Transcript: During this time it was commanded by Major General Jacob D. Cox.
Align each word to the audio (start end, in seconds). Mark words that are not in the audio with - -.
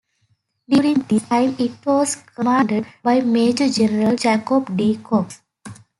During 0.67 1.01
this 1.03 1.21
time 1.29 1.55
it 1.59 1.73
was 1.85 2.15
commanded 2.15 2.87
by 3.03 3.21
Major 3.21 3.69
General 3.69 4.15
Jacob 4.15 4.75
D. 4.75 4.97
Cox. 4.97 5.41